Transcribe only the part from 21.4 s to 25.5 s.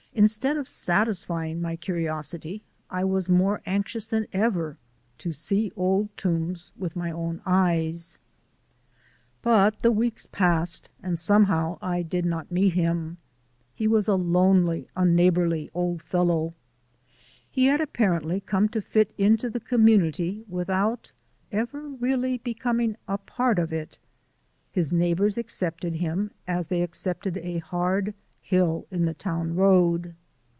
ever really becoming a part of it. His neighbours